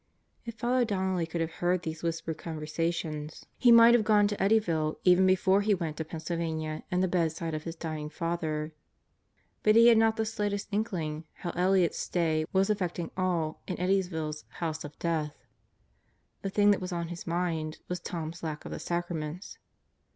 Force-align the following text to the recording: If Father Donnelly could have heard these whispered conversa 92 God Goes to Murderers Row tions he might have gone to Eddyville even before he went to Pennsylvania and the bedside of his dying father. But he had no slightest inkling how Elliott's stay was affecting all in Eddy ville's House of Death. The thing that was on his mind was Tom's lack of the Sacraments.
If 0.45 0.55
Father 0.55 0.83
Donnelly 0.83 1.27
could 1.27 1.41
have 1.41 1.51
heard 1.61 1.83
these 1.83 2.01
whispered 2.01 2.39
conversa 2.39 2.79
92 2.79 2.81
God 2.81 2.89
Goes 2.89 3.01
to 3.03 3.07
Murderers 3.07 3.13
Row 3.13 3.27
tions 3.29 3.45
he 3.59 3.71
might 3.71 3.93
have 3.93 4.03
gone 4.03 4.27
to 4.27 4.37
Eddyville 4.37 4.95
even 5.03 5.27
before 5.27 5.61
he 5.61 5.73
went 5.75 5.97
to 5.97 6.05
Pennsylvania 6.05 6.83
and 6.89 7.03
the 7.03 7.07
bedside 7.07 7.53
of 7.53 7.65
his 7.65 7.75
dying 7.75 8.09
father. 8.09 8.73
But 9.61 9.75
he 9.75 9.89
had 9.89 9.99
no 9.99 10.11
slightest 10.23 10.69
inkling 10.73 11.25
how 11.33 11.51
Elliott's 11.51 11.99
stay 11.99 12.45
was 12.51 12.71
affecting 12.71 13.11
all 13.15 13.61
in 13.67 13.79
Eddy 13.79 14.01
ville's 14.01 14.43
House 14.53 14.83
of 14.83 14.97
Death. 14.97 15.35
The 16.41 16.49
thing 16.49 16.71
that 16.71 16.81
was 16.81 16.91
on 16.91 17.09
his 17.09 17.27
mind 17.27 17.77
was 17.87 17.99
Tom's 17.99 18.41
lack 18.41 18.65
of 18.65 18.71
the 18.71 18.79
Sacraments. 18.79 19.59